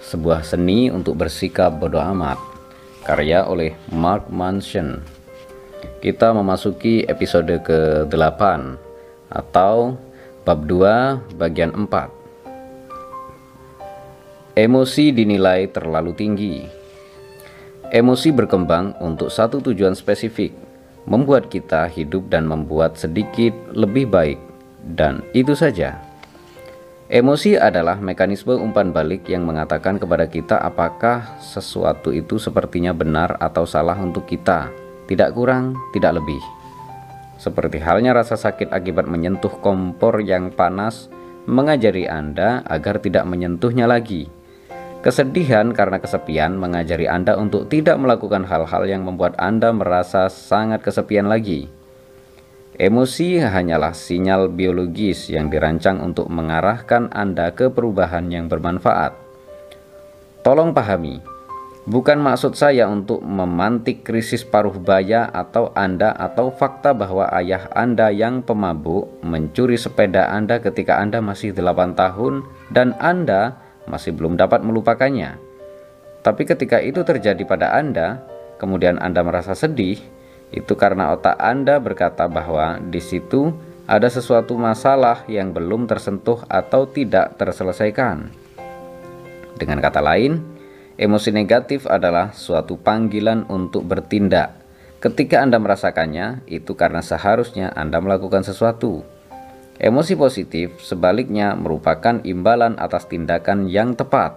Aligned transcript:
sebuah 0.00 0.44
seni 0.44 0.92
untuk 0.92 1.18
bersikap 1.18 1.76
bodoh 1.80 2.02
amat, 2.14 2.38
karya 3.02 3.44
oleh 3.46 3.74
Mark 3.90 4.28
Manson. 4.28 5.00
Kita 6.02 6.30
memasuki 6.36 7.02
episode 7.06 7.50
ke-8 7.62 8.42
atau 9.32 9.98
bab 10.46 10.62
2 10.68 11.34
bagian 11.34 11.74
4. 11.74 12.16
Emosi 14.56 15.12
dinilai 15.12 15.68
terlalu 15.68 16.16
tinggi. 16.16 16.64
Emosi 17.92 18.32
berkembang 18.32 18.96
untuk 19.04 19.28
satu 19.28 19.60
tujuan 19.60 19.92
spesifik, 19.92 20.54
membuat 21.04 21.52
kita 21.52 21.86
hidup 21.90 22.30
dan 22.32 22.48
membuat 22.48 22.96
sedikit 22.96 23.52
lebih 23.76 24.08
baik, 24.08 24.40
dan 24.96 25.20
itu 25.34 25.52
saja. 25.52 26.05
Emosi 27.06 27.54
adalah 27.54 28.02
mekanisme 28.02 28.58
umpan 28.58 28.90
balik 28.90 29.30
yang 29.30 29.46
mengatakan 29.46 29.94
kepada 29.94 30.26
kita 30.26 30.58
apakah 30.58 31.38
sesuatu 31.38 32.10
itu 32.10 32.34
sepertinya 32.34 32.90
benar 32.90 33.38
atau 33.38 33.62
salah 33.62 33.94
untuk 33.94 34.26
kita, 34.26 34.74
tidak 35.06 35.30
kurang, 35.38 35.78
tidak 35.94 36.18
lebih. 36.18 36.42
Seperti 37.38 37.78
halnya 37.78 38.10
rasa 38.10 38.34
sakit 38.34 38.74
akibat 38.74 39.06
menyentuh 39.06 39.54
kompor 39.62 40.18
yang 40.18 40.50
panas, 40.50 41.06
mengajari 41.46 42.10
Anda 42.10 42.66
agar 42.66 42.98
tidak 42.98 43.22
menyentuhnya 43.30 43.86
lagi. 43.86 44.26
Kesedihan 45.06 45.70
karena 45.70 46.02
kesepian 46.02 46.58
mengajari 46.58 47.06
Anda 47.06 47.38
untuk 47.38 47.70
tidak 47.70 48.02
melakukan 48.02 48.42
hal-hal 48.42 48.82
yang 48.82 49.06
membuat 49.06 49.38
Anda 49.38 49.70
merasa 49.70 50.26
sangat 50.26 50.82
kesepian 50.82 51.30
lagi. 51.30 51.70
Emosi 52.76 53.40
hanyalah 53.40 53.96
sinyal 53.96 54.52
biologis 54.52 55.32
yang 55.32 55.48
dirancang 55.48 55.96
untuk 55.96 56.28
mengarahkan 56.28 57.08
Anda 57.08 57.48
ke 57.56 57.72
perubahan 57.72 58.28
yang 58.28 58.52
bermanfaat. 58.52 59.16
Tolong 60.44 60.76
pahami, 60.76 61.24
bukan 61.88 62.20
maksud 62.20 62.52
saya 62.52 62.84
untuk 62.84 63.24
memantik 63.24 64.04
krisis 64.04 64.44
paruh 64.44 64.76
baya 64.76 65.24
atau 65.32 65.72
Anda 65.72 66.12
atau 66.20 66.52
fakta 66.52 66.92
bahwa 66.92 67.32
ayah 67.40 67.64
Anda 67.72 68.12
yang 68.12 68.44
pemabuk 68.44 69.24
mencuri 69.24 69.80
sepeda 69.80 70.28
Anda 70.28 70.60
ketika 70.60 71.00
Anda 71.00 71.24
masih 71.24 71.56
8 71.56 71.96
tahun 71.96 72.44
dan 72.76 72.92
Anda 73.00 73.56
masih 73.88 74.12
belum 74.12 74.36
dapat 74.36 74.60
melupakannya. 74.60 75.40
Tapi 76.20 76.44
ketika 76.44 76.76
itu 76.84 77.00
terjadi 77.00 77.40
pada 77.48 77.72
Anda, 77.72 78.20
kemudian 78.60 79.00
Anda 79.00 79.24
merasa 79.24 79.56
sedih, 79.56 79.96
itu 80.54 80.72
karena 80.78 81.10
otak 81.14 81.34
Anda 81.38 81.82
berkata 81.82 82.30
bahwa 82.30 82.78
di 82.78 83.02
situ 83.02 83.50
ada 83.86 84.10
sesuatu 84.10 84.58
masalah 84.58 85.22
yang 85.30 85.54
belum 85.54 85.86
tersentuh 85.86 86.42
atau 86.50 86.90
tidak 86.90 87.38
terselesaikan. 87.38 88.30
Dengan 89.56 89.78
kata 89.78 90.02
lain, 90.02 90.42
emosi 90.98 91.30
negatif 91.30 91.86
adalah 91.86 92.34
suatu 92.34 92.76
panggilan 92.76 93.46
untuk 93.48 93.86
bertindak. 93.86 94.58
Ketika 94.98 95.40
Anda 95.40 95.62
merasakannya, 95.62 96.44
itu 96.50 96.74
karena 96.74 97.00
seharusnya 97.00 97.70
Anda 97.72 98.02
melakukan 98.02 98.42
sesuatu. 98.42 99.06
Emosi 99.76 100.16
positif 100.16 100.80
sebaliknya 100.80 101.52
merupakan 101.52 102.24
imbalan 102.24 102.80
atas 102.80 103.06
tindakan 103.06 103.68
yang 103.68 103.92
tepat. 103.92 104.34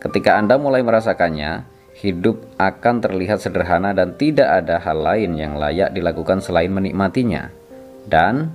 Ketika 0.00 0.40
Anda 0.40 0.56
mulai 0.56 0.80
merasakannya, 0.80 1.71
hidup 2.02 2.42
akan 2.58 2.98
terlihat 2.98 3.38
sederhana 3.38 3.94
dan 3.94 4.18
tidak 4.18 4.66
ada 4.66 4.82
hal 4.82 4.98
lain 4.98 5.38
yang 5.38 5.54
layak 5.54 5.94
dilakukan 5.94 6.42
selain 6.42 6.74
menikmatinya. 6.74 7.54
Dan 8.02 8.50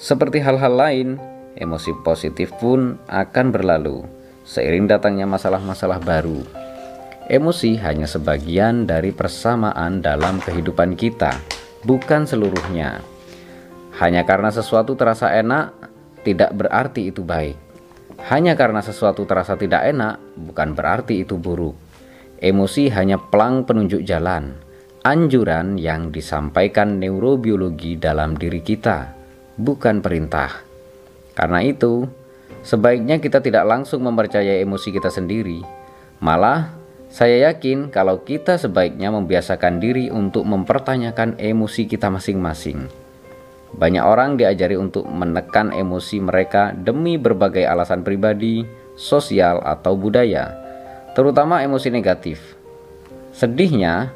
seperti 0.00 0.40
hal-hal 0.40 0.72
lain, 0.72 1.08
emosi 1.60 1.92
positif 2.00 2.48
pun 2.56 2.96
akan 3.04 3.46
berlalu 3.52 4.00
seiring 4.48 4.88
datangnya 4.88 5.28
masalah-masalah 5.28 6.00
baru. 6.00 6.40
Emosi 7.30 7.78
hanya 7.78 8.08
sebagian 8.08 8.88
dari 8.88 9.12
persamaan 9.14 10.02
dalam 10.02 10.42
kehidupan 10.42 10.96
kita, 10.98 11.36
bukan 11.86 12.26
seluruhnya. 12.26 13.04
Hanya 14.00 14.24
karena 14.26 14.50
sesuatu 14.50 14.96
terasa 14.98 15.30
enak, 15.30 15.70
tidak 16.24 16.50
berarti 16.56 17.12
itu 17.12 17.22
baik. 17.22 17.54
Hanya 18.32 18.58
karena 18.58 18.82
sesuatu 18.82 19.22
terasa 19.28 19.54
tidak 19.54 19.84
enak, 19.86 20.18
bukan 20.34 20.74
berarti 20.74 21.22
itu 21.22 21.38
buruk. 21.38 21.89
Emosi 22.40 22.88
hanya 22.88 23.20
pelang 23.20 23.68
penunjuk 23.68 24.00
jalan, 24.00 24.56
anjuran 25.04 25.76
yang 25.76 26.08
disampaikan 26.08 26.96
neurobiologi 26.96 28.00
dalam 28.00 28.32
diri 28.32 28.64
kita, 28.64 29.12
bukan 29.60 30.00
perintah. 30.00 30.64
Karena 31.36 31.60
itu, 31.60 32.08
sebaiknya 32.64 33.20
kita 33.20 33.44
tidak 33.44 33.68
langsung 33.68 34.08
mempercayai 34.08 34.64
emosi 34.64 34.88
kita 34.88 35.12
sendiri. 35.12 35.60
Malah, 36.24 36.72
saya 37.12 37.52
yakin 37.52 37.92
kalau 37.92 38.24
kita 38.24 38.56
sebaiknya 38.56 39.12
membiasakan 39.12 39.76
diri 39.76 40.08
untuk 40.08 40.48
mempertanyakan 40.48 41.36
emosi 41.36 41.92
kita 41.92 42.08
masing-masing. 42.08 42.88
Banyak 43.76 44.00
orang 44.00 44.40
diajari 44.40 44.80
untuk 44.80 45.04
menekan 45.04 45.76
emosi 45.76 46.24
mereka 46.24 46.72
demi 46.72 47.20
berbagai 47.20 47.68
alasan 47.68 48.00
pribadi, 48.00 48.64
sosial, 48.96 49.60
atau 49.60 49.92
budaya 49.92 50.59
terutama 51.20 51.60
emosi 51.60 51.92
negatif. 51.92 52.56
Sedihnya, 53.36 54.08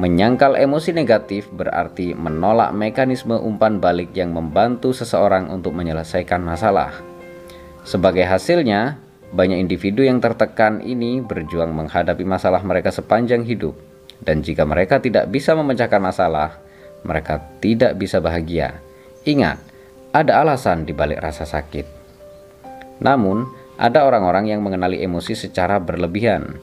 menyangkal 0.00 0.56
emosi 0.56 0.96
negatif 0.96 1.44
berarti 1.52 2.16
menolak 2.16 2.72
mekanisme 2.72 3.36
umpan 3.36 3.76
balik 3.76 4.16
yang 4.16 4.32
membantu 4.32 4.96
seseorang 4.96 5.52
untuk 5.52 5.76
menyelesaikan 5.76 6.40
masalah. 6.40 6.96
Sebagai 7.84 8.24
hasilnya, 8.24 8.96
banyak 9.28 9.60
individu 9.60 10.00
yang 10.00 10.24
tertekan 10.24 10.80
ini 10.80 11.20
berjuang 11.20 11.76
menghadapi 11.76 12.24
masalah 12.24 12.64
mereka 12.64 12.88
sepanjang 12.88 13.44
hidup, 13.44 13.76
dan 14.24 14.40
jika 14.40 14.64
mereka 14.64 15.04
tidak 15.04 15.28
bisa 15.28 15.52
memecahkan 15.52 16.00
masalah, 16.00 16.56
mereka 17.04 17.44
tidak 17.60 17.92
bisa 18.00 18.24
bahagia. 18.24 18.80
Ingat, 19.28 19.60
ada 20.16 20.40
alasan 20.40 20.88
di 20.88 20.96
balik 20.96 21.20
rasa 21.20 21.44
sakit. 21.44 21.84
Namun, 23.04 23.67
ada 23.78 24.02
orang-orang 24.02 24.50
yang 24.50 24.60
mengenali 24.60 24.98
emosi 25.06 25.38
secara 25.38 25.78
berlebihan. 25.78 26.58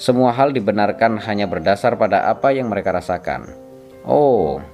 Semua 0.00 0.32
hal 0.32 0.56
dibenarkan 0.56 1.20
hanya 1.28 1.44
berdasar 1.44 2.00
pada 2.00 2.32
apa 2.32 2.52
yang 2.56 2.72
mereka 2.72 2.96
rasakan. 2.96 3.52
Oh, 4.08 4.64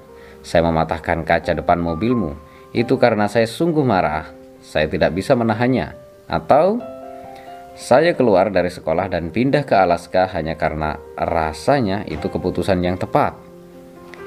saya 0.47 0.63
mematahkan 0.63 1.27
kaca 1.27 1.59
depan 1.59 1.83
mobilmu. 1.83 2.39
Itu 2.71 3.03
karena 3.03 3.27
saya 3.27 3.51
sungguh 3.51 3.83
marah. 3.83 4.31
Saya 4.63 4.87
tidak 4.87 5.11
bisa 5.19 5.35
menahannya. 5.35 5.99
Atau 6.31 6.79
saya 7.75 8.15
keluar 8.15 8.55
dari 8.55 8.71
sekolah 8.71 9.11
dan 9.11 9.35
pindah 9.35 9.67
ke 9.67 9.75
Alaska 9.75 10.31
hanya 10.39 10.55
karena 10.55 11.03
rasanya 11.19 12.07
itu 12.07 12.31
keputusan 12.31 12.79
yang 12.79 12.95
tepat. 12.95 13.35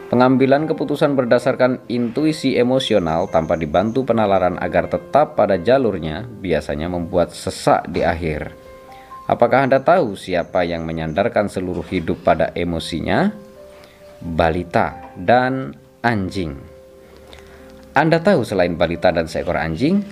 Pengambilan 0.05 0.69
keputusan 0.69 1.17
berdasarkan 1.17 1.81
intuisi 1.89 2.53
emosional 2.61 3.25
tanpa 3.25 3.57
dibantu 3.57 4.05
penalaran 4.05 4.53
agar 4.61 4.85
tetap 4.85 5.33
pada 5.33 5.57
jalurnya 5.57 6.29
biasanya 6.29 6.85
membuat 6.85 7.33
sesak 7.33 7.89
di 7.89 8.05
akhir. 8.05 8.53
Apakah 9.25 9.65
Anda 9.65 9.81
tahu 9.81 10.13
siapa 10.13 10.61
yang 10.61 10.85
menyandarkan 10.85 11.49
seluruh 11.49 11.81
hidup 11.89 12.21
pada 12.21 12.53
emosinya? 12.53 13.33
Balita 14.21 15.09
dan 15.17 15.73
anjing. 16.05 16.53
Anda 17.97 18.21
tahu 18.21 18.45
selain 18.45 18.77
balita 18.77 19.09
dan 19.09 19.25
seekor 19.25 19.57
anjing, 19.57 20.05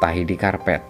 tahi 0.00 0.24
di 0.24 0.36
karpet. 0.40 0.80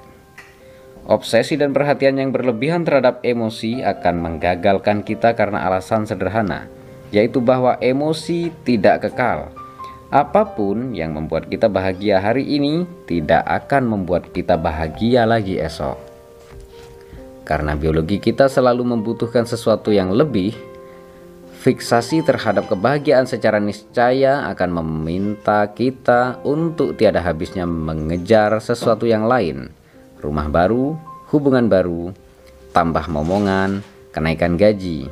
Obsesi 1.10 1.58
dan 1.58 1.74
perhatian 1.74 2.22
yang 2.22 2.30
berlebihan 2.30 2.86
terhadap 2.86 3.26
emosi 3.26 3.82
akan 3.82 4.22
menggagalkan 4.22 5.02
kita 5.02 5.34
karena 5.34 5.66
alasan 5.66 6.06
sederhana 6.06 6.70
yaitu 7.14 7.38
bahwa 7.38 7.78
emosi 7.78 8.50
tidak 8.66 9.06
kekal. 9.06 9.54
Apa 10.10 10.42
pun 10.58 10.90
yang 10.90 11.14
membuat 11.14 11.46
kita 11.46 11.70
bahagia 11.70 12.18
hari 12.18 12.42
ini 12.42 12.82
tidak 13.06 13.46
akan 13.46 13.86
membuat 13.86 14.34
kita 14.34 14.58
bahagia 14.58 15.22
lagi 15.22 15.62
esok. 15.62 15.94
Karena 17.46 17.78
biologi 17.78 18.18
kita 18.18 18.50
selalu 18.50 18.82
membutuhkan 18.98 19.46
sesuatu 19.46 19.94
yang 19.94 20.10
lebih, 20.10 20.54
fiksasi 21.62 22.26
terhadap 22.26 22.66
kebahagiaan 22.66 23.30
secara 23.30 23.62
niscaya 23.62 24.48
akan 24.50 24.82
meminta 24.82 25.70
kita 25.70 26.42
untuk 26.42 26.98
tiada 26.98 27.22
habisnya 27.22 27.68
mengejar 27.68 28.58
sesuatu 28.58 29.06
yang 29.06 29.26
lain. 29.26 29.70
Rumah 30.24 30.48
baru, 30.48 30.96
hubungan 31.30 31.68
baru, 31.68 32.14
tambah 32.72 33.04
momongan, 33.12 33.84
kenaikan 34.14 34.56
gaji, 34.56 35.10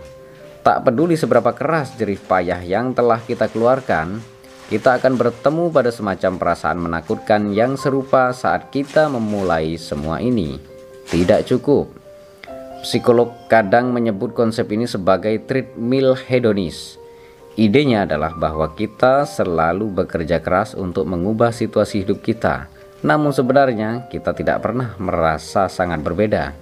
Tak 0.63 0.87
peduli 0.87 1.19
seberapa 1.19 1.51
keras 1.51 1.99
jerih 1.99 2.23
payah 2.23 2.63
yang 2.63 2.95
telah 2.95 3.19
kita 3.19 3.51
keluarkan, 3.51 4.23
kita 4.71 4.95
akan 5.03 5.19
bertemu 5.19 5.75
pada 5.75 5.91
semacam 5.91 6.39
perasaan 6.39 6.79
menakutkan 6.79 7.51
yang 7.51 7.75
serupa 7.75 8.31
saat 8.31 8.71
kita 8.71 9.11
memulai 9.11 9.75
semua 9.75 10.23
ini. 10.23 10.63
Tidak 11.11 11.51
cukup. 11.51 11.91
Psikolog 12.87 13.35
kadang 13.51 13.91
menyebut 13.91 14.39
konsep 14.39 14.71
ini 14.71 14.87
sebagai 14.87 15.35
treadmill 15.51 16.15
hedonis. 16.15 16.95
Idenya 17.59 18.07
adalah 18.07 18.33
bahwa 18.33 18.71
kita 18.73 19.27
selalu 19.27 19.93
bekerja 19.93 20.41
keras 20.41 20.79
untuk 20.79 21.05
mengubah 21.11 21.53
situasi 21.53 22.07
hidup 22.07 22.23
kita. 22.23 22.71
Namun 23.03 23.35
sebenarnya 23.35 24.07
kita 24.09 24.31
tidak 24.31 24.63
pernah 24.63 24.95
merasa 24.97 25.67
sangat 25.67 26.01
berbeda. 26.01 26.55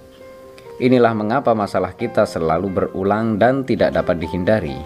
Inilah 0.81 1.13
mengapa 1.13 1.53
masalah 1.53 1.93
kita 1.93 2.25
selalu 2.25 2.73
berulang 2.73 3.37
dan 3.37 3.61
tidak 3.61 3.93
dapat 3.93 4.17
dihindari. 4.17 4.81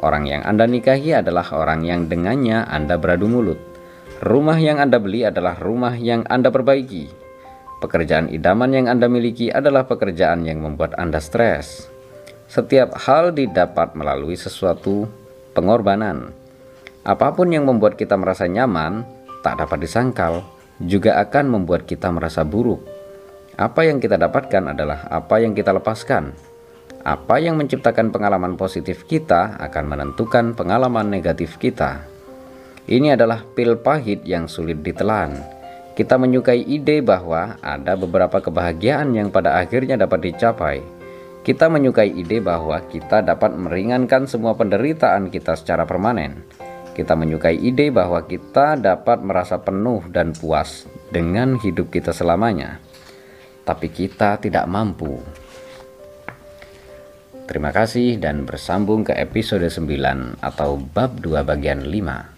Orang 0.00 0.24
yang 0.24 0.40
Anda 0.40 0.64
nikahi 0.64 1.20
adalah 1.20 1.44
orang 1.52 1.84
yang 1.84 2.08
dengannya 2.08 2.64
Anda 2.64 2.96
beradu 2.96 3.28
mulut. 3.28 3.60
Rumah 4.24 4.56
yang 4.56 4.80
Anda 4.80 4.96
beli 4.96 5.28
adalah 5.28 5.60
rumah 5.60 5.92
yang 6.00 6.24
Anda 6.32 6.48
perbaiki. 6.48 7.12
Pekerjaan 7.84 8.32
idaman 8.32 8.72
yang 8.72 8.86
Anda 8.88 9.04
miliki 9.04 9.52
adalah 9.52 9.84
pekerjaan 9.84 10.48
yang 10.48 10.64
membuat 10.64 10.96
Anda 10.96 11.20
stres. 11.20 11.92
Setiap 12.48 12.96
hal 12.96 13.36
didapat 13.36 13.92
melalui 13.92 14.32
sesuatu 14.32 15.12
pengorbanan. 15.52 16.32
Apa 17.04 17.36
pun 17.36 17.52
yang 17.52 17.68
membuat 17.68 18.00
kita 18.00 18.16
merasa 18.16 18.48
nyaman, 18.48 19.04
tak 19.44 19.60
dapat 19.60 19.84
disangkal, 19.84 20.40
juga 20.80 21.20
akan 21.20 21.52
membuat 21.52 21.84
kita 21.84 22.08
merasa 22.08 22.48
buruk. 22.48 22.97
Apa 23.58 23.82
yang 23.82 23.98
kita 23.98 24.14
dapatkan 24.14 24.70
adalah 24.70 25.10
apa 25.10 25.42
yang 25.42 25.50
kita 25.50 25.74
lepaskan. 25.74 26.30
Apa 27.02 27.42
yang 27.42 27.58
menciptakan 27.58 28.14
pengalaman 28.14 28.54
positif 28.54 29.02
kita 29.02 29.58
akan 29.58 29.84
menentukan 29.90 30.54
pengalaman 30.54 31.10
negatif 31.10 31.58
kita. 31.58 32.06
Ini 32.86 33.18
adalah 33.18 33.42
pil 33.58 33.74
pahit 33.82 34.22
yang 34.22 34.46
sulit 34.46 34.78
ditelan. 34.86 35.42
Kita 35.98 36.14
menyukai 36.14 36.70
ide 36.70 37.02
bahwa 37.02 37.58
ada 37.58 37.98
beberapa 37.98 38.38
kebahagiaan 38.38 39.10
yang 39.18 39.34
pada 39.34 39.58
akhirnya 39.58 39.98
dapat 39.98 40.30
dicapai. 40.30 40.78
Kita 41.42 41.66
menyukai 41.66 42.14
ide 42.14 42.38
bahwa 42.38 42.78
kita 42.86 43.26
dapat 43.26 43.58
meringankan 43.58 44.30
semua 44.30 44.54
penderitaan 44.54 45.34
kita 45.34 45.58
secara 45.58 45.82
permanen. 45.82 46.46
Kita 46.94 47.18
menyukai 47.18 47.58
ide 47.58 47.90
bahwa 47.90 48.22
kita 48.22 48.78
dapat 48.78 49.18
merasa 49.18 49.58
penuh 49.58 50.06
dan 50.14 50.30
puas 50.30 50.86
dengan 51.10 51.58
hidup 51.58 51.90
kita 51.90 52.14
selamanya 52.14 52.86
tapi 53.68 53.92
kita 53.92 54.40
tidak 54.40 54.64
mampu. 54.64 55.20
Terima 57.44 57.68
kasih 57.68 58.16
dan 58.16 58.48
bersambung 58.48 59.04
ke 59.04 59.12
episode 59.12 59.68
9 59.68 60.40
atau 60.40 60.80
bab 60.80 61.20
2 61.20 61.44
bagian 61.44 61.84
5. 61.84 62.37